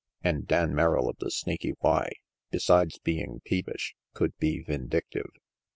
And 0.23 0.47
Dan 0.47 0.73
Merrill 0.73 1.07
of 1.09 1.17
the 1.19 1.29
Snaky 1.29 1.75
Y, 1.79 2.11
besides 2.49 2.97
being 2.97 3.39
peevish, 3.45 3.93
could 4.15 4.35
be 4.39 4.59
vindictive. 4.63 5.29